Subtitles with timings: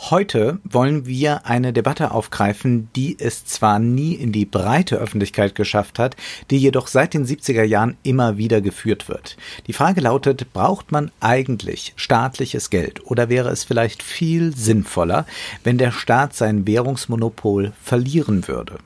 [0.00, 5.98] Heute wollen wir eine Debatte aufgreifen, die es zwar nie in die breite Öffentlichkeit geschafft
[5.98, 6.16] hat,
[6.50, 9.36] die jedoch seit den 70er Jahren immer wieder geführt wird.
[9.66, 15.26] Die Frage lautet, braucht man eigentlich staatliches Geld oder wäre es vielleicht viel sinnvoller,
[15.64, 18.78] wenn der Staat sein Währungsmonopol verlieren würde?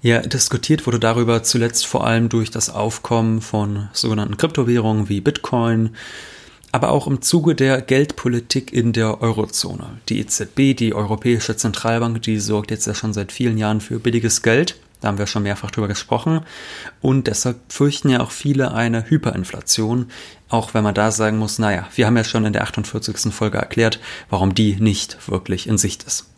[0.00, 5.90] Ja, diskutiert wurde darüber zuletzt vor allem durch das Aufkommen von sogenannten Kryptowährungen wie Bitcoin,
[6.72, 10.00] aber auch im Zuge der Geldpolitik in der Eurozone.
[10.08, 14.42] Die EZB, die Europäische Zentralbank, die sorgt jetzt ja schon seit vielen Jahren für billiges
[14.42, 14.76] Geld.
[15.02, 16.40] Da haben wir schon mehrfach drüber gesprochen.
[17.00, 20.10] Und deshalb fürchten ja auch viele eine Hyperinflation.
[20.48, 23.32] Auch wenn man da sagen muss, naja, wir haben ja schon in der 48.
[23.34, 26.31] Folge erklärt, warum die nicht wirklich in Sicht ist.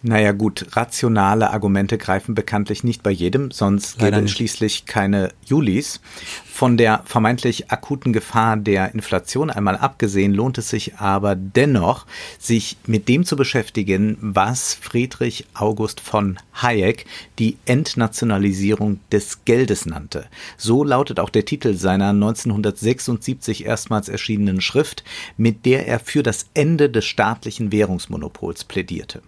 [0.00, 6.00] Naja gut, rationale Argumente greifen bekanntlich nicht bei jedem, sonst gäbe es schließlich keine Julis.
[6.44, 12.06] Von der vermeintlich akuten Gefahr der Inflation einmal abgesehen, lohnt es sich aber dennoch,
[12.38, 17.06] sich mit dem zu beschäftigen, was Friedrich August von Hayek
[17.40, 20.26] die Entnationalisierung des Geldes nannte.
[20.56, 25.02] So lautet auch der Titel seiner 1976 erstmals erschienenen Schrift,
[25.36, 29.22] mit der er für das Ende des staatlichen Währungsmonopols plädierte.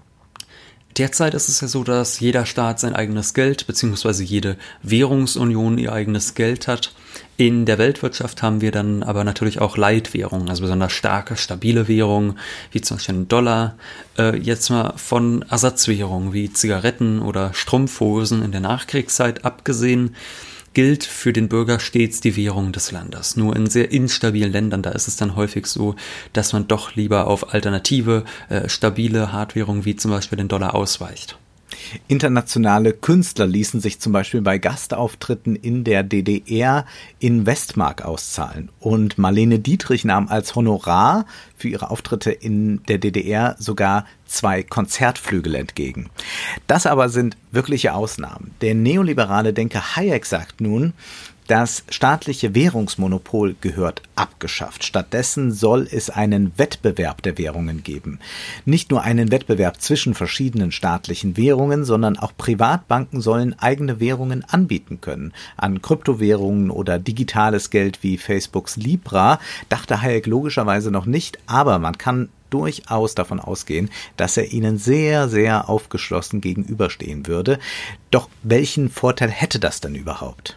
[0.99, 4.23] Derzeit ist es ja so, dass jeder Staat sein eigenes Geld bzw.
[4.25, 6.93] jede Währungsunion ihr eigenes Geld hat.
[7.37, 12.39] In der Weltwirtschaft haben wir dann aber natürlich auch Leitwährungen, also besonders starke, stabile Währungen,
[12.73, 13.77] wie zum Beispiel den Dollar.
[14.19, 20.17] Äh, jetzt mal von Ersatzwährungen wie Zigaretten oder Strumpfhosen in der Nachkriegszeit abgesehen
[20.73, 23.37] gilt für den Bürger stets die Währung des Landes.
[23.37, 25.97] Nur in sehr instabilen Ländern, da ist es dann häufig so,
[26.33, 31.39] dass man doch lieber auf alternative, äh, stabile Hardwährungen wie zum Beispiel den Dollar ausweicht.
[32.09, 36.87] Internationale Künstler ließen sich zum Beispiel bei Gastauftritten in der DDR
[37.19, 38.71] in Westmark auszahlen.
[38.81, 45.55] Und Marlene Dietrich nahm als Honorar für ihre Auftritte in der DDR sogar zwei Konzertflügel
[45.55, 46.11] entgegen.
[46.67, 48.55] Das aber sind wirkliche Ausnahmen.
[48.61, 50.93] Der neoliberale Denker Hayek sagt nun,
[51.51, 54.85] das staatliche Währungsmonopol gehört abgeschafft.
[54.85, 58.21] Stattdessen soll es einen Wettbewerb der Währungen geben.
[58.65, 65.01] Nicht nur einen Wettbewerb zwischen verschiedenen staatlichen Währungen, sondern auch Privatbanken sollen eigene Währungen anbieten
[65.01, 65.33] können.
[65.57, 71.99] An Kryptowährungen oder digitales Geld wie Facebooks Libra dachte Hayek logischerweise noch nicht, aber man
[71.99, 77.59] kann durchaus davon ausgehen, dass er ihnen sehr, sehr aufgeschlossen gegenüberstehen würde.
[78.13, 80.57] Doch welchen Vorteil hätte das denn überhaupt?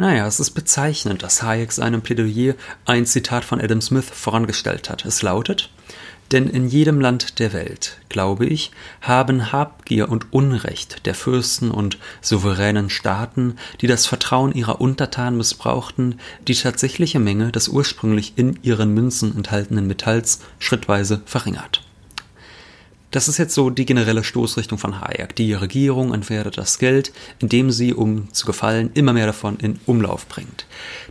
[0.00, 2.54] Naja, es ist bezeichnend, dass Hayek seinem Plädoyer
[2.86, 5.04] ein Zitat von Adam Smith vorangestellt hat.
[5.04, 5.68] Es lautet,
[6.32, 8.70] denn in jedem Land der Welt, glaube ich,
[9.02, 16.18] haben Habgier und Unrecht der Fürsten und souveränen Staaten, die das Vertrauen ihrer Untertanen missbrauchten,
[16.48, 21.82] die tatsächliche Menge des ursprünglich in ihren Münzen enthaltenen Metalls schrittweise verringert.
[23.10, 25.34] Das ist jetzt so die generelle Stoßrichtung von Hayek.
[25.34, 30.28] Die Regierung entwertet das Geld, indem sie, um zu gefallen, immer mehr davon in Umlauf
[30.28, 30.64] bringt.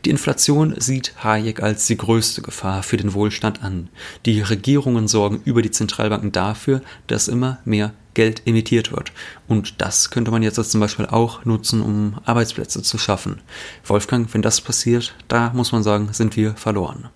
[0.06, 3.90] Die Inflation sieht Hayek als die größte Gefahr für den Wohlstand an.
[4.26, 9.12] Die Regierungen sorgen über die Zentralbanken dafür, dass immer mehr Geld emittiert wird.
[9.50, 13.42] Und das könnte man jetzt zum Beispiel auch nutzen, um Arbeitsplätze zu schaffen.
[13.84, 17.10] Wolfgang, wenn das passiert, da muss man sagen, sind wir verloren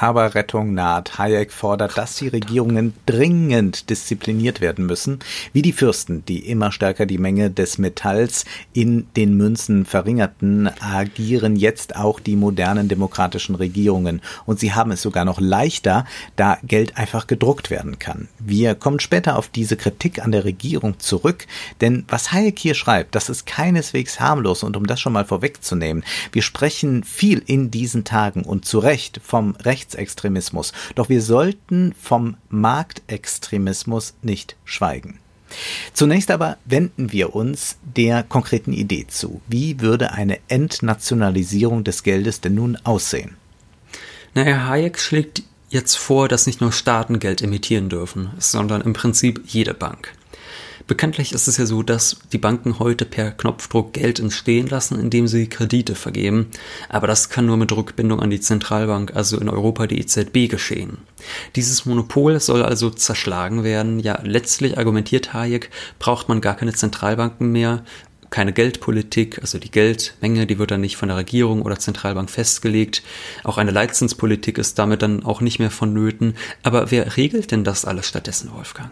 [0.00, 1.18] aber Rettung naht.
[1.18, 5.18] Hayek fordert, dass die Regierungen dringend diszipliniert werden müssen,
[5.52, 11.56] wie die Fürsten, die immer stärker die Menge des Metalls in den Münzen verringerten, agieren
[11.56, 14.20] jetzt auch die modernen demokratischen Regierungen.
[14.46, 18.28] Und sie haben es sogar noch leichter, da Geld einfach gedruckt werden kann.
[18.38, 21.46] Wir kommen später auf diese Kritik an der Regierung zurück,
[21.80, 26.04] denn was Hayek hier schreibt, das ist keineswegs harmlos und um das schon mal vorwegzunehmen,
[26.32, 30.72] wir sprechen viel in diesen Tagen und zu Recht vom Rechts Rechtsextremismus.
[30.94, 35.18] Doch wir sollten vom Marktextremismus nicht schweigen.
[35.94, 39.40] Zunächst aber wenden wir uns der konkreten Idee zu.
[39.46, 43.36] Wie würde eine Entnationalisierung des Geldes denn nun aussehen?
[44.34, 48.92] Na, Herr Hayek schlägt jetzt vor, dass nicht nur Staaten Geld emittieren dürfen, sondern im
[48.92, 50.12] Prinzip jede Bank.
[50.88, 55.28] Bekanntlich ist es ja so, dass die Banken heute per Knopfdruck Geld entstehen lassen, indem
[55.28, 56.48] sie Kredite vergeben.
[56.88, 60.96] Aber das kann nur mit Rückbindung an die Zentralbank, also in Europa die EZB, geschehen.
[61.56, 64.00] Dieses Monopol soll also zerschlagen werden.
[64.00, 65.68] Ja, letztlich argumentiert Hayek,
[65.98, 67.84] braucht man gar keine Zentralbanken mehr,
[68.30, 73.02] keine Geldpolitik, also die Geldmenge, die wird dann nicht von der Regierung oder Zentralbank festgelegt.
[73.44, 76.34] Auch eine Leitzinspolitik ist damit dann auch nicht mehr vonnöten.
[76.62, 78.90] Aber wer regelt denn das alles stattdessen, Wolfgang?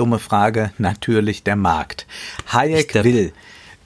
[0.00, 2.06] Dumme Frage, natürlich der Markt.
[2.46, 3.34] Hayek will,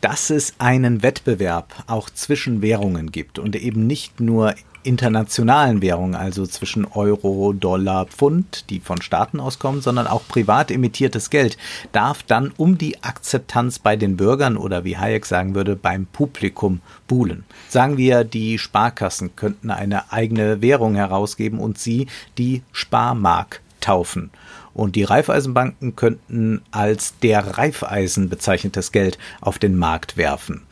[0.01, 6.47] dass es einen Wettbewerb auch zwischen Währungen gibt und eben nicht nur internationalen Währungen, also
[6.47, 11.57] zwischen Euro, Dollar, Pfund, die von Staaten auskommen, sondern auch privat emittiertes Geld,
[11.91, 16.81] darf dann um die Akzeptanz bei den Bürgern oder wie Hayek sagen würde, beim Publikum
[17.09, 17.45] buhlen.
[17.69, 22.07] Sagen wir, die Sparkassen könnten eine eigene Währung herausgeben und sie
[22.39, 24.31] die Sparmark taufen.
[24.75, 30.63] Und die Raiffeisenbanken könnten als der Reifeisen bezeichnetes Geld auf den Markt werfen.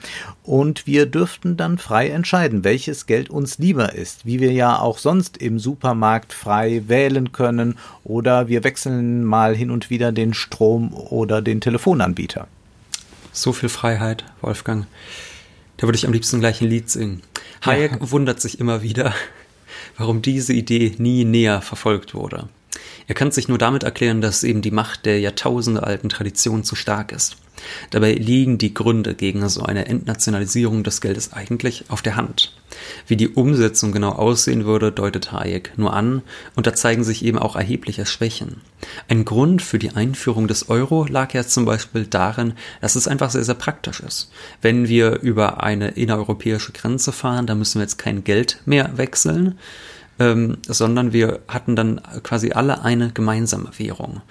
[0.43, 4.99] Und wir dürften dann frei entscheiden, welches Geld uns lieber ist, wie wir ja auch
[4.99, 10.93] sonst im Supermarkt frei wählen können oder wir wechseln mal hin und wieder den Strom
[10.93, 12.49] oder den Telefonanbieter.
[13.32, 14.87] So viel Freiheit, Wolfgang.
[15.76, 17.22] Da würde ich am liebsten gleich ein Lied singen.
[17.64, 18.10] Hayek ja.
[18.10, 19.14] wundert sich immer wieder,
[19.96, 22.49] warum diese Idee nie näher verfolgt wurde.
[23.06, 27.12] Er kann sich nur damit erklären, dass eben die Macht der jahrtausendealten Tradition zu stark
[27.12, 27.36] ist.
[27.90, 32.56] Dabei liegen die Gründe gegen so eine Entnationalisierung des Geldes eigentlich auf der Hand.
[33.06, 36.22] Wie die Umsetzung genau aussehen würde, deutet Hayek nur an,
[36.56, 38.62] und da zeigen sich eben auch erhebliche Schwächen.
[39.08, 43.30] Ein Grund für die Einführung des Euro lag ja zum Beispiel darin, dass es einfach
[43.30, 44.30] sehr, sehr praktisch ist.
[44.60, 49.58] Wenn wir über eine innereuropäische Grenze fahren, dann müssen wir jetzt kein Geld mehr wechseln,
[50.22, 54.22] ähm, sondern wir hatten dann quasi alle eine gemeinsame Währung.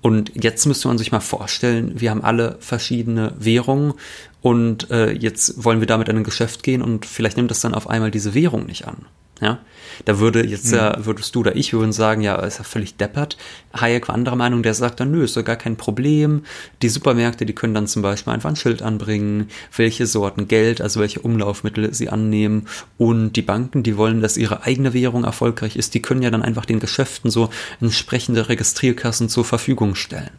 [0.00, 3.94] Und jetzt müsste man sich mal vorstellen, wir haben alle verschiedene Währungen
[4.42, 7.74] und äh, jetzt wollen wir damit in ein Geschäft gehen und vielleicht nimmt das dann
[7.74, 9.06] auf einmal diese Währung nicht an.
[9.40, 9.60] Ja,
[10.04, 10.78] da würde jetzt, mhm.
[10.78, 13.36] äh, würdest du oder ich, würden sagen, ja, ist ja völlig deppert.
[13.72, 16.42] Hayek war anderer Meinung, der sagt dann, nö, ist ja gar kein Problem.
[16.82, 21.00] Die Supermärkte, die können dann zum Beispiel einfach ein Schild anbringen, welche Sorten Geld, also
[21.00, 22.66] welche Umlaufmittel sie annehmen.
[22.96, 26.42] Und die Banken, die wollen, dass ihre eigene Währung erfolgreich ist, die können ja dann
[26.42, 27.50] einfach den Geschäften so
[27.80, 30.30] entsprechende Registrierkassen zur Verfügung stellen.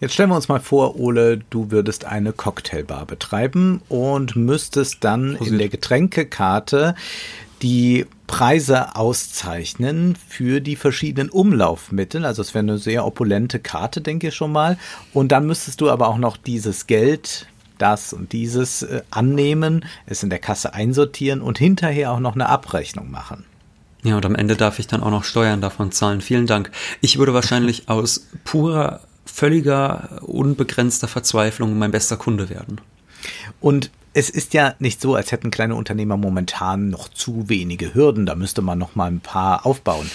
[0.00, 5.34] Jetzt stellen wir uns mal vor, Ole, du würdest eine Cocktailbar betreiben und müsstest dann
[5.34, 6.94] in der Getränkekarte
[7.62, 12.24] die Preise auszeichnen für die verschiedenen Umlaufmittel.
[12.24, 14.78] Also es wäre eine sehr opulente Karte, denke ich schon mal.
[15.12, 17.46] Und dann müsstest du aber auch noch dieses Geld,
[17.78, 22.48] das und dieses äh, annehmen, es in der Kasse einsortieren und hinterher auch noch eine
[22.48, 23.44] Abrechnung machen.
[24.02, 26.20] Ja, und am Ende darf ich dann auch noch Steuern davon zahlen.
[26.20, 26.70] Vielen Dank.
[27.00, 32.80] Ich würde wahrscheinlich aus purer, völliger, unbegrenzter Verzweiflung mein bester Kunde werden.
[33.60, 38.26] Und es ist ja nicht so, als hätten kleine Unternehmer momentan noch zu wenige Hürden.
[38.26, 40.10] Da müsste man noch mal ein paar aufbauen.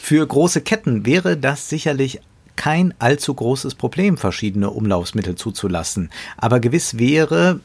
[0.00, 2.20] Für große Ketten wäre das sicherlich
[2.56, 6.10] kein allzu großes Problem, verschiedene Umlaufsmittel zuzulassen.
[6.36, 7.60] Aber gewiss wäre,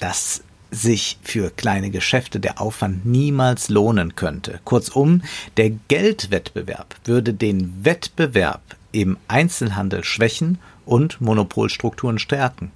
[0.00, 4.60] dass sich für kleine Geschäfte der Aufwand niemals lohnen könnte.
[4.64, 5.22] Kurzum,
[5.56, 12.72] der Geldwettbewerb würde den Wettbewerb im Einzelhandel schwächen und Monopolstrukturen stärken.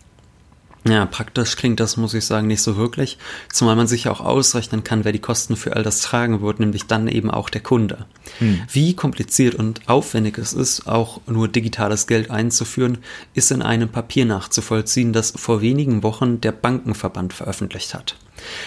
[0.87, 3.19] Ja, praktisch klingt das, muss ich sagen, nicht so wirklich,
[3.53, 6.61] zumal man sich ja auch ausrechnen kann, wer die Kosten für all das tragen wird,
[6.61, 8.07] nämlich dann eben auch der Kunde.
[8.39, 8.63] Hm.
[8.71, 12.99] Wie kompliziert und aufwendig es ist, auch nur digitales Geld einzuführen,
[13.35, 18.17] ist in einem Papier nachzuvollziehen, das vor wenigen Wochen der Bankenverband veröffentlicht hat.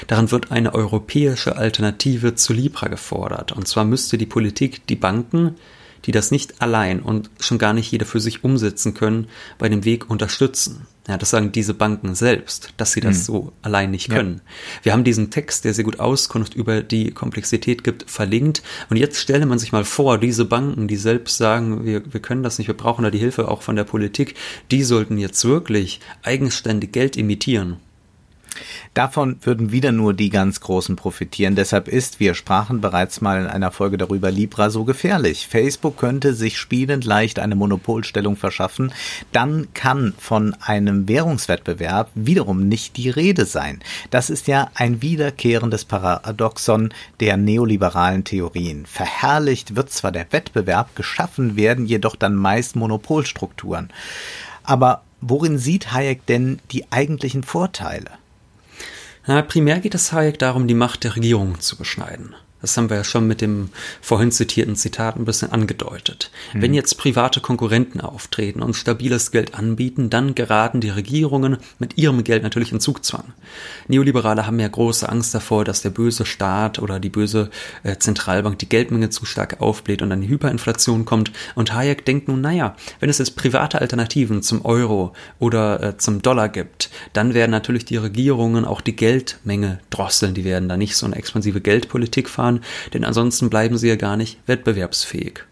[0.07, 5.55] Daran wird eine europäische Alternative zu Libra gefordert, und zwar müsste die Politik die Banken,
[6.05, 9.27] die das nicht allein und schon gar nicht jeder für sich umsetzen können,
[9.57, 10.87] bei dem Weg unterstützen.
[11.07, 13.23] Ja, das sagen diese Banken selbst, dass sie das hm.
[13.23, 14.35] so allein nicht können.
[14.35, 14.83] Ja.
[14.83, 18.61] Wir haben diesen Text, der sehr gut Auskunft über die Komplexität gibt, verlinkt.
[18.89, 22.43] Und jetzt stelle man sich mal vor, diese Banken, die selbst sagen, wir, wir können
[22.43, 24.35] das nicht, wir brauchen da die Hilfe auch von der Politik,
[24.69, 27.77] die sollten jetzt wirklich eigenständig Geld imitieren.
[28.93, 31.55] Davon würden wieder nur die ganz Großen profitieren.
[31.55, 35.47] Deshalb ist, wir sprachen bereits mal in einer Folge darüber, Libra so gefährlich.
[35.47, 38.91] Facebook könnte sich spielend leicht eine Monopolstellung verschaffen.
[39.31, 43.79] Dann kann von einem Währungswettbewerb wiederum nicht die Rede sein.
[44.09, 48.85] Das ist ja ein wiederkehrendes Paradoxon der neoliberalen Theorien.
[48.85, 53.89] Verherrlicht wird zwar der Wettbewerb, geschaffen werden jedoch dann meist Monopolstrukturen.
[54.63, 58.20] Aber worin sieht Hayek denn die eigentlichen Vorteile?
[59.27, 62.35] Na, primär geht es Hayek darum, die Macht der Regierung zu beschneiden.
[62.61, 63.69] Das haben wir ja schon mit dem
[64.01, 66.31] vorhin zitierten Zitat ein bisschen angedeutet.
[66.53, 66.61] Mhm.
[66.61, 72.23] Wenn jetzt private Konkurrenten auftreten und stabiles Geld anbieten, dann geraten die Regierungen mit ihrem
[72.23, 73.33] Geld natürlich in Zugzwang.
[73.87, 77.49] Neoliberale haben ja große Angst davor, dass der böse Staat oder die böse
[77.83, 81.31] äh, Zentralbank die Geldmenge zu stark aufbläht und eine Hyperinflation kommt.
[81.55, 86.21] Und Hayek denkt nun, naja, wenn es jetzt private Alternativen zum Euro oder äh, zum
[86.21, 90.33] Dollar gibt, dann werden natürlich die Regierungen auch die Geldmenge drosseln.
[90.33, 92.61] Die werden da nicht so eine expansive Geldpolitik fahren fahren,
[92.93, 95.43] denn ansonsten bleiben sie ja gar nicht wettbewerbsfähig.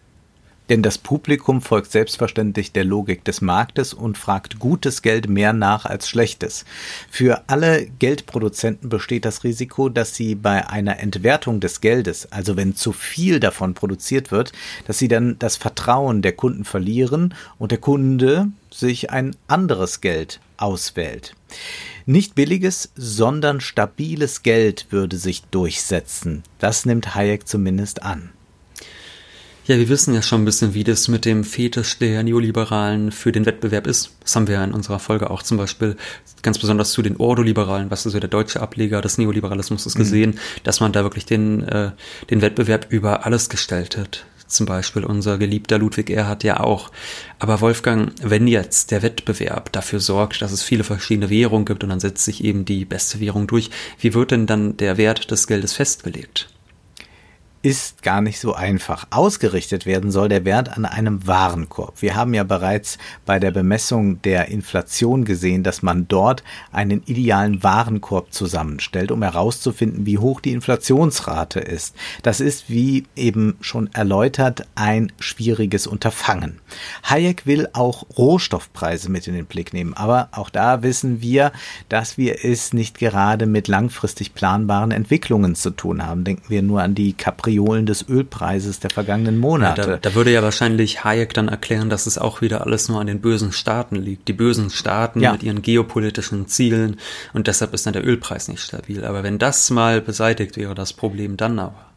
[0.70, 5.86] Denn das Publikum folgt selbstverständlich der Logik des Marktes und fragt gutes Geld mehr nach
[5.86, 6.64] als schlechtes.
[7.10, 12.76] Für alle Geldproduzenten besteht das Risiko, dass sie bei einer Entwertung des Geldes, also wenn
[12.76, 14.52] zu viel davon produziert wird,
[14.86, 20.40] dass sie dann das Vertrauen der Kunden verlieren und der Kunde sich ein anderes Geld
[20.62, 21.36] auswählt.
[22.06, 26.44] Nicht billiges, sondern stabiles Geld würde sich durchsetzen.
[26.58, 28.32] Das nimmt Hayek zumindest an.
[29.70, 33.32] Ja, wir wissen ja schon ein bisschen, wie das mit dem Fetisch der Neoliberalen für
[33.32, 34.16] den Wettbewerb ist.
[34.22, 35.96] Das haben wir in unserer Folge auch zum Beispiel
[36.42, 40.32] ganz besonders zu den Ordoliberalen, was ist so der deutsche Ableger des Neoliberalismus ist, gesehen,
[40.32, 40.40] mhm.
[40.64, 41.92] dass man da wirklich den, äh,
[42.32, 46.92] den Wettbewerb über alles gestellt hat zum Beispiel unser geliebter Ludwig Erhard ja auch.
[47.40, 51.90] Aber Wolfgang, wenn jetzt der Wettbewerb dafür sorgt, dass es viele verschiedene Währungen gibt und
[51.90, 55.48] dann setzt sich eben die beste Währung durch, wie wird denn dann der Wert des
[55.48, 56.50] Geldes festgelegt?
[57.62, 59.08] Ist gar nicht so einfach.
[59.10, 62.02] Ausgerichtet werden soll der Wert an einem Warenkorb.
[62.02, 67.62] Wir haben ja bereits bei der Bemessung der Inflation gesehen, dass man dort einen idealen
[67.62, 71.96] Warenkorb zusammenstellt, um herauszufinden, wie hoch die Inflationsrate ist.
[72.24, 76.60] Das ist, wie eben schon erläutert, ein schwieriges Unterfangen.
[77.04, 81.52] Hayek will auch Rohstoffpreise mit in den Blick nehmen, aber auch da wissen wir,
[81.90, 86.24] dass wir es nicht gerade mit langfristig planbaren Entwicklungen zu tun haben.
[86.24, 89.82] Denken wir nur an die Kapri Kapriolen des Ölpreises der vergangenen Monate.
[89.82, 93.02] Ja, da, da, würde ja wahrscheinlich Hayek dann erklären, dass es auch wieder alles nur
[93.02, 94.28] an den bösen Staaten liegt.
[94.28, 95.32] Die bösen Staaten ja.
[95.32, 96.98] mit ihren geopolitischen Zielen
[97.34, 99.04] und deshalb ist dann der Ölpreis nicht stabil.
[99.04, 101.89] Aber wenn das mal beseitigt wäre, das Problem dann aber.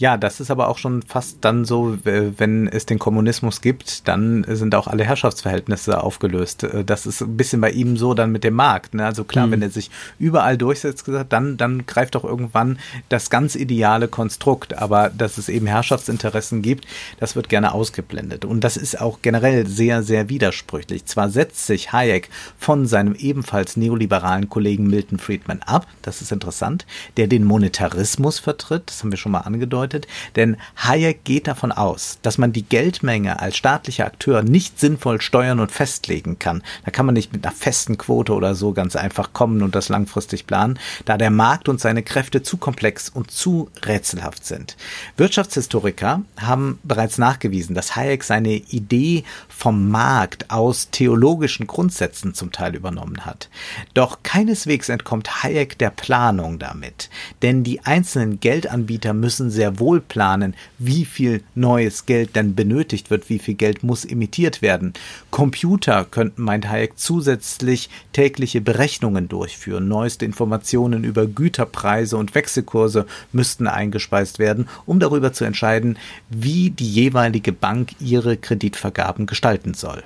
[0.00, 4.46] Ja, das ist aber auch schon fast dann so, wenn es den Kommunismus gibt, dann
[4.48, 6.62] sind auch alle Herrschaftsverhältnisse aufgelöst.
[6.62, 8.94] Äh, das ist ein bisschen bei ihm so dann mit dem Markt.
[8.94, 9.04] Ne?
[9.04, 9.50] Also klar, mhm.
[9.50, 12.78] wenn er sich überall durchsetzt, dann, dann greift auch irgendwann
[13.10, 14.78] das ganz ideale Konstrukt.
[14.78, 16.86] Aber dass es eben Herrschaftsinteressen gibt,
[17.18, 18.46] das wird gerne ausgeblendet.
[18.46, 21.04] Und das ist auch generell sehr, sehr widersprüchlich.
[21.04, 26.86] Zwar setzt sich Hayek von seinem ebenfalls neoliberalen Kollegen Milton Friedman ab, das ist interessant,
[27.18, 30.06] der den Monetarismus vertritt, das haben wir schon mal angedeutet, bedeutet,
[30.36, 35.60] denn Hayek geht davon aus, dass man die Geldmenge als staatlicher Akteur nicht sinnvoll steuern
[35.60, 36.62] und festlegen kann.
[36.84, 39.88] Da kann man nicht mit einer festen Quote oder so ganz einfach kommen und das
[39.88, 44.76] langfristig planen, da der Markt und seine Kräfte zu komplex und zu rätselhaft sind.
[45.16, 52.74] Wirtschaftshistoriker haben bereits nachgewiesen, dass Hayek seine Idee vom Markt aus theologischen Grundsätzen zum Teil
[52.74, 53.48] übernommen hat.
[53.94, 57.10] Doch keineswegs entkommt Hayek der Planung damit,
[57.42, 63.28] denn die einzelnen Geldanbieter müssen sehr wohl planen, wie viel neues Geld denn benötigt wird,
[63.28, 64.92] wie viel Geld muss emittiert werden.
[65.30, 69.88] Computer könnten, meint Hayek, zusätzlich tägliche Berechnungen durchführen.
[69.88, 76.90] Neueste Informationen über Güterpreise und Wechselkurse müssten eingespeist werden, um darüber zu entscheiden, wie die
[76.90, 80.04] jeweilige Bank ihre Kreditvergaben gestalten soll.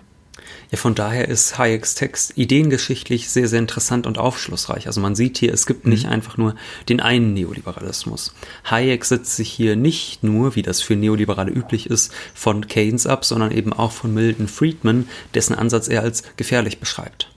[0.75, 4.89] Ja, von daher ist Hayeks Text ideengeschichtlich sehr, sehr interessant und aufschlussreich.
[4.89, 6.11] Also man sieht hier, es gibt nicht mhm.
[6.11, 6.57] einfach nur
[6.89, 8.35] den einen Neoliberalismus.
[8.65, 13.25] Hayek setzt sich hier nicht nur, wie das für Neoliberale üblich ist, von Keynes ab,
[13.25, 17.31] sondern eben auch von Milton Friedman, dessen Ansatz er als gefährlich beschreibt.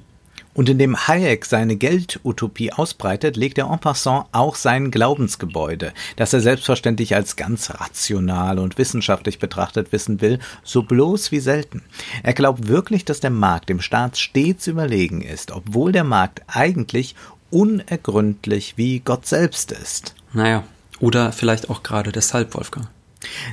[0.58, 6.40] Und indem Hayek seine Geldutopie ausbreitet, legt er en passant auch sein Glaubensgebäude, das er
[6.40, 11.84] selbstverständlich als ganz rational und wissenschaftlich betrachtet wissen will, so bloß wie selten.
[12.24, 17.14] Er glaubt wirklich, dass der Markt dem Staat stets überlegen ist, obwohl der Markt eigentlich
[17.52, 20.16] unergründlich wie Gott selbst ist.
[20.34, 20.64] Naja,
[21.00, 22.88] oder vielleicht auch gerade deshalb, Wolfgang.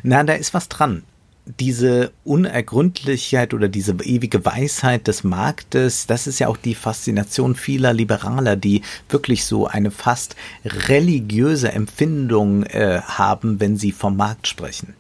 [0.03, 1.03] Na, da ist was dran
[1.47, 7.93] diese Unergründlichkeit oder diese ewige Weisheit des Marktes, das ist ja auch die Faszination vieler
[7.93, 14.95] Liberaler, die wirklich so eine fast religiöse Empfindung äh, haben, wenn sie vom Markt sprechen.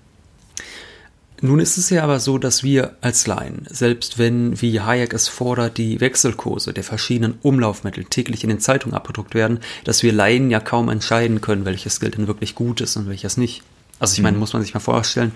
[1.40, 5.28] Nun ist es ja aber so, dass wir als Laien, selbst wenn, wie Hayek es
[5.28, 10.50] fordert, die Wechselkurse der verschiedenen Umlaufmittel täglich in den Zeitungen abgedruckt werden, dass wir Laien
[10.50, 13.62] ja kaum entscheiden können, welches Geld denn wirklich gut ist und welches nicht.
[14.04, 14.40] Also ich meine, mhm.
[14.40, 15.32] muss man sich mal vorstellen,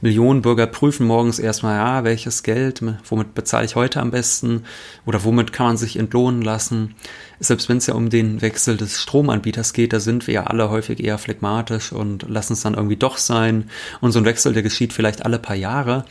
[0.00, 4.62] Millionen Bürger prüfen morgens erstmal, ja, welches Geld, womit bezahle ich heute am besten
[5.04, 6.94] oder womit kann man sich entlohnen lassen.
[7.40, 10.70] Selbst wenn es ja um den Wechsel des Stromanbieters geht, da sind wir ja alle
[10.70, 13.68] häufig eher phlegmatisch und lassen es dann irgendwie doch sein.
[14.00, 16.04] Und so ein Wechsel, der geschieht vielleicht alle paar Jahre.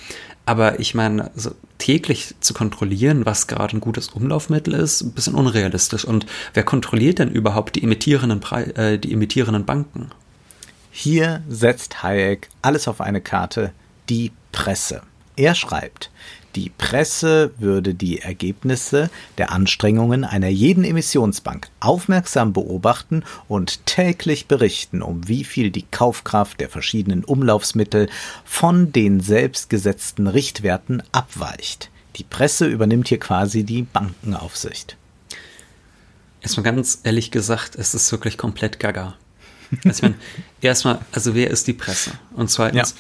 [0.46, 5.36] Aber ich meine, also täglich zu kontrollieren, was gerade ein gutes Umlaufmittel ist, ein bisschen
[5.36, 6.04] unrealistisch.
[6.04, 10.10] Und wer kontrolliert denn überhaupt die emittierenden, Pre äh, die emittierenden Banken?
[10.92, 13.72] Hier setzt Hayek alles auf eine Karte,
[14.10, 15.02] die Presse.
[15.38, 16.12] Er schreibt,
[16.56, 25.02] Die Presse würde die Ergebnisse der Anstrengungen einer jeden Emissionsbank aufmerksam beobachten und täglich berichten,
[25.02, 28.10] um wie viel die Kaufkraft der verschiedenen Umlaufsmittel
[28.44, 31.90] von den selbstgesetzten Richtwerten abweicht.
[32.18, 34.98] Die Presse übernimmt hier quasi die Bankenaufsicht.
[36.42, 39.16] Erstmal ganz ehrlich gesagt, es ist wirklich komplett gaga.
[39.86, 40.16] Also ich meine,
[40.62, 42.12] erstmal, also wer ist die Presse?
[42.36, 42.96] Und zweitens, ja.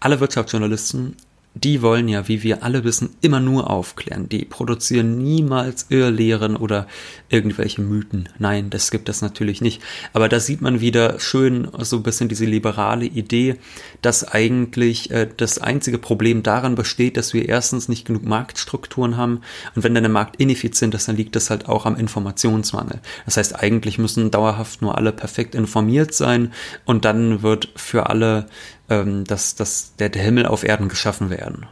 [0.00, 1.16] alle Wirtschaftsjournalisten
[1.54, 4.28] die wollen ja, wie wir alle wissen, immer nur aufklären.
[4.28, 6.86] Die produzieren niemals Irrlehren oder
[7.28, 8.28] irgendwelche Mythen.
[8.38, 9.82] Nein, das gibt es natürlich nicht.
[10.12, 13.56] Aber da sieht man wieder schön so ein bisschen diese liberale Idee,
[14.00, 19.40] dass eigentlich äh, das einzige Problem daran besteht, dass wir erstens nicht genug Marktstrukturen haben.
[19.74, 23.00] Und wenn dann der Markt ineffizient ist, dann liegt das halt auch am Informationsmangel.
[23.24, 26.52] Das heißt, eigentlich müssen dauerhaft nur alle perfekt informiert sein
[26.84, 28.46] und dann wird für alle
[28.90, 31.66] ähm, dass, dass der, Himmel auf Erden geschaffen werden.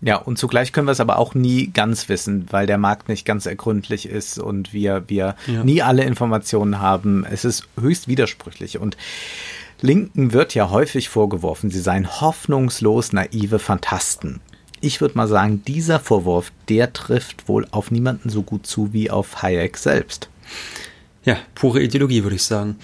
[0.00, 3.24] Ja, und zugleich können wir es aber auch nie ganz wissen, weil der Markt nicht
[3.24, 5.64] ganz ergründlich ist und wir, wir ja.
[5.64, 7.24] nie alle Informationen haben.
[7.24, 8.98] Es ist höchst widersprüchlich und
[9.80, 14.40] Linken wird ja häufig vorgeworfen, sie seien hoffnungslos naive Fantasten.
[14.80, 19.10] Ich würde mal sagen, dieser Vorwurf, der trifft wohl auf niemanden so gut zu wie
[19.10, 20.28] auf Hayek selbst.
[21.24, 22.76] Ja, pure Ideologie, würde ich sagen.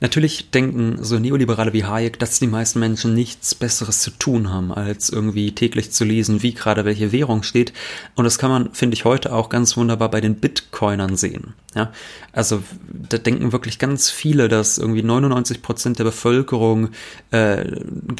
[0.00, 4.72] Natürlich denken so Neoliberale wie Hayek, dass die meisten Menschen nichts Besseres zu tun haben,
[4.72, 7.72] als irgendwie täglich zu lesen, wie gerade welche Währung steht.
[8.14, 11.54] Und das kann man, finde ich, heute auch ganz wunderbar bei den Bitcoinern sehen.
[11.76, 11.92] Ja,
[12.32, 12.64] also
[13.08, 16.88] da denken wirklich ganz viele, dass irgendwie 99 Prozent der Bevölkerung
[17.30, 17.64] äh,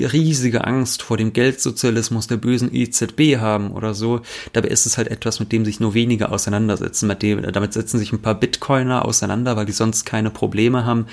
[0.00, 4.20] riesige Angst vor dem Geldsozialismus der bösen EZB haben oder so.
[4.52, 7.12] Dabei ist es halt etwas, mit dem sich nur wenige auseinandersetzen.
[7.20, 11.06] Dem, damit setzen sich ein paar Bitcoiner auseinander, weil die sonst keine Probleme haben.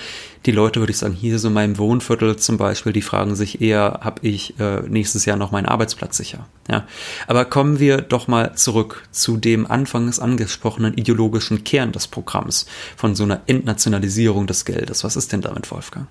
[0.47, 3.61] Die Leute, würde ich sagen, hier so in meinem Wohnviertel zum Beispiel, die fragen sich
[3.61, 6.47] eher, habe ich äh, nächstes Jahr noch meinen Arbeitsplatz sicher?
[6.69, 6.87] Ja,
[7.27, 12.17] aber kommen wir doch mal zurück zu dem anfangs angesprochenen ideologischen Kern des Programms.
[12.17, 15.03] Programms, von so einer Entnationalisierung des Geldes.
[15.03, 16.07] Was ist denn damit, Wolfgang?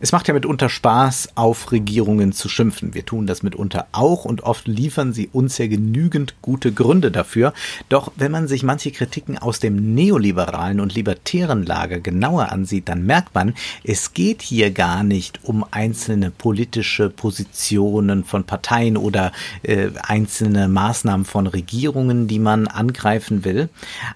[0.00, 2.94] Es macht ja mitunter Spaß, auf Regierungen zu schimpfen.
[2.94, 7.52] Wir tun das mitunter auch und oft liefern sie uns ja genügend gute Gründe dafür.
[7.88, 13.04] Doch wenn man sich manche Kritiken aus dem neoliberalen und libertären Lager genauer ansieht, dann
[13.04, 19.32] merkt man, es geht hier gar nicht um einzelne politische Positionen von Parteien oder
[19.62, 23.68] äh, einzelne Maßnahmen von Regierungen, die man angreifen will.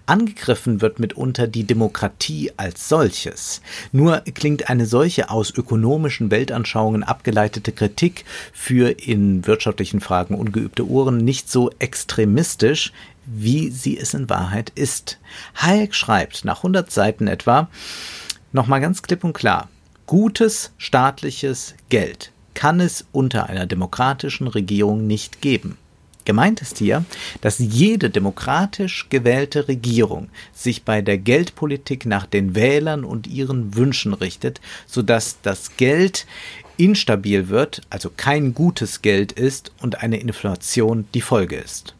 [0.06, 3.60] Angegriffen wird mitunter die Demokratie als solches.
[3.92, 11.18] Nur klingt eine solche aus ökonomischen Weltanschauungen abgeleitete Kritik für in wirtschaftlichen Fragen ungeübte Ohren
[11.18, 12.90] nicht so extremistisch,
[13.26, 15.18] wie sie es in Wahrheit ist.
[15.56, 17.68] Hayek schreibt nach 100 Seiten etwa,
[18.52, 19.68] nochmal ganz klipp und klar,
[20.06, 25.76] gutes staatliches Geld kann es unter einer demokratischen Regierung nicht geben.
[26.26, 27.04] Gemeint ist hier,
[27.40, 34.12] dass jede demokratisch gewählte Regierung sich bei der Geldpolitik nach den Wählern und ihren Wünschen
[34.12, 36.26] richtet, sodass das Geld
[36.76, 41.94] instabil wird, also kein gutes Geld ist und eine Inflation die Folge ist.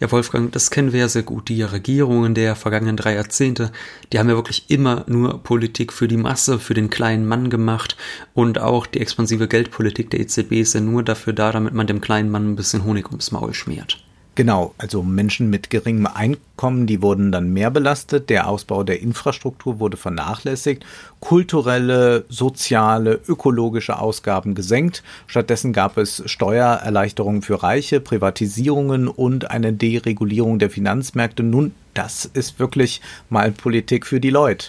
[0.00, 1.48] Ja, Wolfgang, das kennen wir ja sehr gut.
[1.48, 3.72] Die Regierungen der vergangenen drei Jahrzehnte,
[4.12, 7.96] die haben ja wirklich immer nur Politik für die Masse, für den kleinen Mann gemacht.
[8.32, 12.00] Und auch die expansive Geldpolitik der EZB ist ja nur dafür da, damit man dem
[12.00, 13.98] kleinen Mann ein bisschen Honig ums Maul schmiert.
[14.38, 19.80] Genau, also Menschen mit geringem Einkommen, die wurden dann mehr belastet, der Ausbau der Infrastruktur
[19.80, 20.86] wurde vernachlässigt,
[21.18, 30.60] kulturelle, soziale, ökologische Ausgaben gesenkt, stattdessen gab es Steuererleichterungen für Reiche, Privatisierungen und eine Deregulierung
[30.60, 31.42] der Finanzmärkte.
[31.42, 34.68] Nun, das ist wirklich mal Politik für die Leute.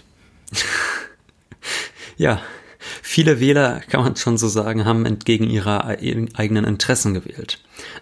[2.17, 2.41] ja,
[3.01, 7.59] Viele Wähler, kann man schon so sagen, haben entgegen ihrer eigenen Interessen gewählt.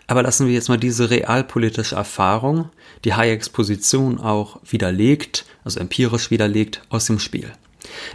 [0.08, 2.70] Aber lassen wir jetzt mal diese realpolitische Erfahrung,
[3.04, 7.52] die Hayeks Position auch widerlegt, also empirisch widerlegt, aus dem Spiel.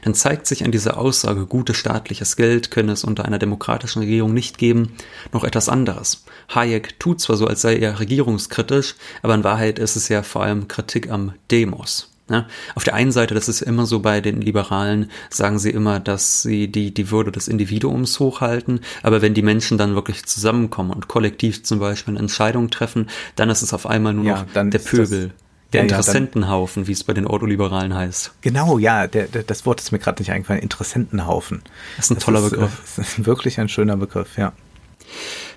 [0.03, 4.35] Dann zeigt sich an dieser Aussage, gutes staatliches Geld könne es unter einer demokratischen Regierung
[4.35, 4.95] nicht geben,
[5.33, 6.25] noch etwas anderes.
[6.55, 10.43] Hayek tut zwar so, als sei er regierungskritisch, aber in Wahrheit ist es ja vor
[10.43, 12.12] allem Kritik am Demos.
[12.33, 12.47] Ne?
[12.75, 16.41] Auf der einen Seite, das ist immer so bei den Liberalen, sagen sie immer, dass
[16.41, 21.09] sie die, die Würde des Individuums hochhalten, aber wenn die Menschen dann wirklich zusammenkommen und
[21.09, 24.79] kollektiv zum Beispiel eine Entscheidung treffen, dann ist es auf einmal nur ja, noch der
[24.79, 25.33] Pöbel.
[25.75, 28.33] Der ja, Interessentenhaufen, ja, wie es bei den Ordoliberalen heißt.
[28.41, 30.63] Genau, ja, der, der, das Wort ist mir gerade nicht eingefallen.
[30.63, 31.61] Interessentenhaufen.
[31.97, 32.81] Das ist ein das toller ist, Begriff.
[32.97, 34.55] Das ist wirklich ein schöner Begriff, ja.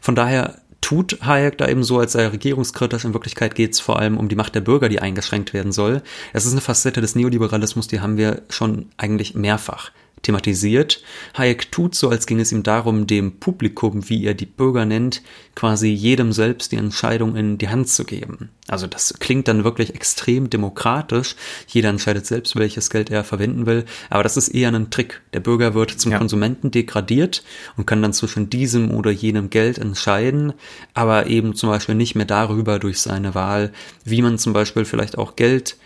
[0.01, 3.05] Von daher tut Hayek da eben so, als sei er regierungskritisch.
[3.05, 6.03] In Wirklichkeit geht es vor allem um die Macht der Bürger, die eingeschränkt werden soll.
[6.31, 9.89] Das ist eine Facette des Neoliberalismus, die haben wir schon eigentlich mehrfach.
[10.25, 11.01] Thematisiert.
[11.37, 15.21] Hayek tut so, als ging es ihm darum, dem Publikum, wie er die Bürger nennt,
[15.53, 18.49] quasi jedem selbst die Entscheidung in die Hand zu geben.
[18.67, 21.35] Also das klingt dann wirklich extrem demokratisch.
[21.67, 23.85] Jeder entscheidet selbst, welches Geld er verwenden will.
[24.09, 25.21] Aber das ist eher ein Trick.
[25.33, 26.17] Der Bürger wird zum ja.
[26.17, 27.43] Konsumenten degradiert
[27.77, 30.53] und kann dann zwischen diesem oder jenem Geld entscheiden,
[30.95, 33.71] aber eben zum Beispiel nicht mehr darüber durch seine Wahl,
[34.03, 35.77] wie man zum Beispiel vielleicht auch Geld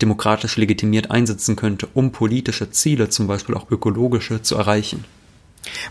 [0.00, 5.04] demokratisch legitimiert einsetzen könnte, um politische Ziele, zum Beispiel auch ökologische, zu erreichen.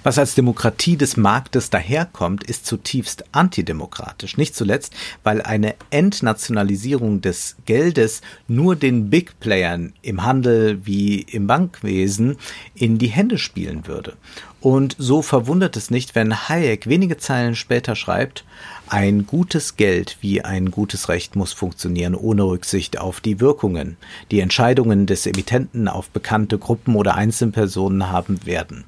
[0.03, 4.37] Was als Demokratie des Marktes daherkommt, ist zutiefst antidemokratisch.
[4.37, 11.47] Nicht zuletzt, weil eine Entnationalisierung des Geldes nur den Big Playern im Handel wie im
[11.47, 12.37] Bankwesen
[12.75, 14.17] in die Hände spielen würde.
[14.59, 18.45] Und so verwundert es nicht, wenn Hayek wenige Zeilen später schreibt,
[18.87, 23.97] ein gutes Geld wie ein gutes Recht muss funktionieren ohne Rücksicht auf die Wirkungen,
[24.29, 28.83] die Entscheidungen des Emittenten auf bekannte Gruppen oder Einzelpersonen haben werden.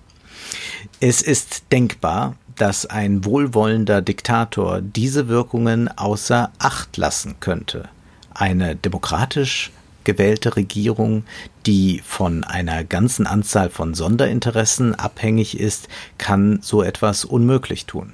[1.00, 7.90] Es ist denkbar, dass ein wohlwollender Diktator diese Wirkungen außer Acht lassen könnte.
[8.34, 9.72] Eine demokratisch
[10.04, 11.24] gewählte Regierung,
[11.66, 18.14] die von einer ganzen Anzahl von Sonderinteressen abhängig ist, kann so etwas unmöglich tun.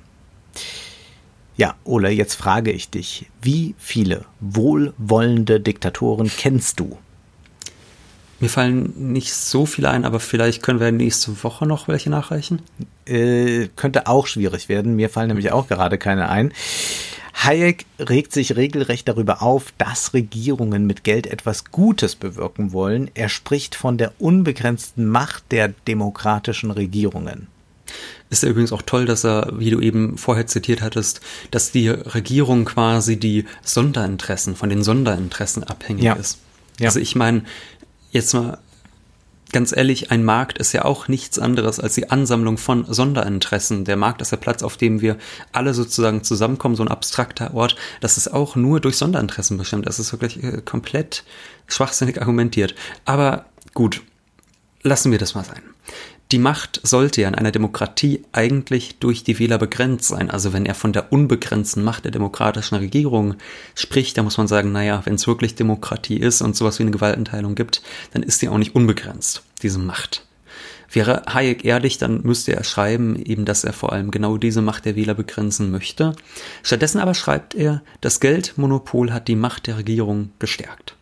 [1.58, 6.98] Ja, Ole, jetzt frage ich dich, wie viele wohlwollende Diktatoren kennst du?
[8.40, 12.62] Mir fallen nicht so viele ein, aber vielleicht können wir nächste Woche noch welche nachreichen.
[13.06, 14.96] Äh, könnte auch schwierig werden.
[14.96, 16.54] Mir fallen nämlich auch gerade keine ein.
[17.34, 23.10] Hayek regt sich regelrecht darüber auf, dass Regierungen mit Geld etwas Gutes bewirken wollen.
[23.14, 27.48] Er spricht von der unbegrenzten Macht der demokratischen Regierungen.
[28.30, 31.88] Ist ja übrigens auch toll, dass er, wie du eben vorher zitiert hattest, dass die
[31.90, 36.14] Regierung quasi die Sonderinteressen von den Sonderinteressen abhängig ja.
[36.14, 36.40] ist.
[36.80, 36.88] Ja.
[36.88, 37.44] Also ich meine,
[38.12, 38.60] jetzt mal
[39.52, 43.86] ganz ehrlich, ein Markt ist ja auch nichts anderes als die Ansammlung von Sonderinteressen.
[43.86, 45.18] Der Markt ist der Platz, auf dem wir
[45.52, 47.76] alle sozusagen zusammenkommen, so ein abstrakter Ort.
[48.02, 49.88] Das ist auch nur durch Sonderinteressen bestimmt.
[49.88, 51.24] Das ist wirklich äh, komplett
[51.68, 52.76] schwachsinnig argumentiert.
[53.06, 54.02] Aber gut,
[54.84, 55.62] lassen wir das mal sein.
[56.32, 60.30] Die Macht sollte ja in einer Demokratie eigentlich durch die Wähler begrenzt sein.
[60.30, 63.34] Also wenn er von der unbegrenzten Macht der demokratischen Regierung
[63.74, 66.92] spricht, dann muss man sagen, naja, wenn es wirklich Demokratie ist und sowas wie eine
[66.92, 67.82] Gewaltenteilung gibt,
[68.14, 70.28] dann ist die auch nicht unbegrenzt, diese Macht.
[70.92, 74.86] Wäre Hayek ehrlich, dann müsste er schreiben, eben, dass er vor allem genau diese Macht
[74.86, 76.16] der Wähler begrenzen möchte.
[76.62, 80.96] Stattdessen aber schreibt er, das Geldmonopol hat die Macht der Regierung gestärkt.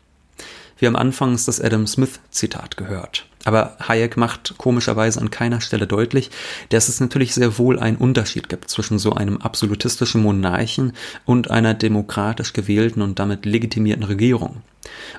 [0.78, 3.26] Wir haben anfangs das Adam Smith Zitat gehört.
[3.48, 6.32] Aber Hayek macht komischerweise an keiner Stelle deutlich,
[6.68, 10.92] dass es natürlich sehr wohl einen Unterschied gibt zwischen so einem absolutistischen Monarchen
[11.24, 14.58] und einer demokratisch gewählten und damit legitimierten Regierung.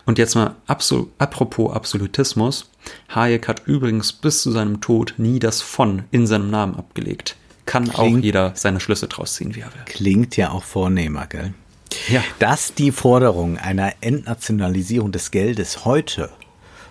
[0.04, 2.70] Und jetzt mal absol apropos Absolutismus.
[3.14, 7.34] Hayek hat übrigens bis zu seinem Tod nie das von in seinem Namen abgelegt.
[7.64, 9.80] Kann Klingt, auch jeder seine Schlüsse draus ziehen, wie er will.
[9.86, 11.54] Klingt ja auch vornehmer, gell?
[12.10, 12.22] Ja.
[12.38, 16.28] Dass die Forderung einer Entnationalisierung des Geldes heute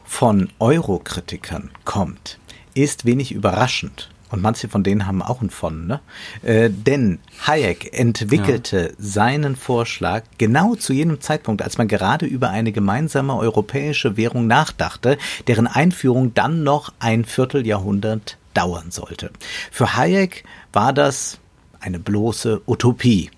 [0.08, 2.40] von Eurokritikern kommt,
[2.74, 4.10] ist wenig überraschend.
[4.30, 6.02] Und manche von denen haben auch ein von, ne?
[6.44, 8.94] Äh, denn Hayek entwickelte ja.
[8.98, 15.18] seinen Vorschlag genau zu jenem Zeitpunkt, als man gerade über eine gemeinsame europäische Währung nachdachte,
[15.48, 19.32] deren Einführung dann noch ein Vierteljahrhundert dauern sollte.
[19.72, 20.44] Für Hayek
[20.74, 21.40] war das
[21.80, 23.30] eine bloße Utopie.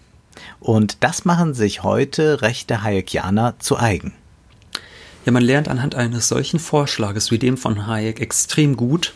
[0.60, 4.14] Und das machen sich heute rechte Hayekianer zu eigen.
[5.26, 9.14] Ja, man lernt anhand eines solchen Vorschlages wie dem von Hayek extrem gut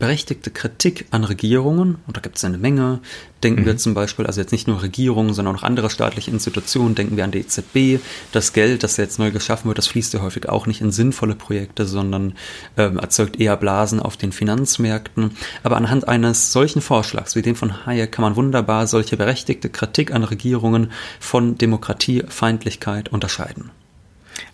[0.00, 3.00] berechtigte Kritik an Regierungen, und da gibt es eine Menge.
[3.44, 3.66] Denken mhm.
[3.66, 7.24] wir zum Beispiel, also jetzt nicht nur Regierungen, sondern auch andere staatliche Institutionen, denken wir
[7.24, 8.02] an die EZB.
[8.32, 11.36] Das Geld, das jetzt neu geschaffen wird, das fließt ja häufig auch nicht in sinnvolle
[11.36, 12.34] Projekte, sondern
[12.78, 15.32] ähm, erzeugt eher Blasen auf den Finanzmärkten.
[15.62, 20.12] Aber anhand eines solchen Vorschlags wie dem von Hayek kann man wunderbar solche berechtigte Kritik
[20.12, 23.70] an Regierungen von Demokratiefeindlichkeit unterscheiden.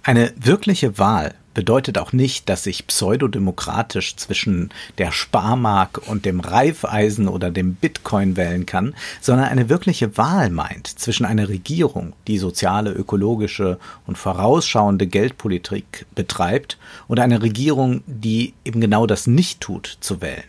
[0.02, 7.28] Eine wirkliche Wahl bedeutet auch nicht, dass ich pseudodemokratisch zwischen der Sparmark und dem Reifeisen
[7.28, 12.92] oder dem Bitcoin wählen kann, sondern eine wirkliche Wahl meint zwischen einer Regierung, die soziale,
[12.92, 16.76] ökologische und vorausschauende Geldpolitik betreibt,
[17.08, 20.44] und einer Regierung, die eben genau das nicht tut, zu wählen.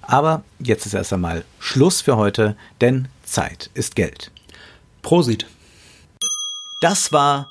[0.00, 4.30] Aber jetzt ist erst einmal Schluss für heute, denn Zeit ist Geld.
[5.02, 5.44] Prosit.
[6.80, 7.50] Das war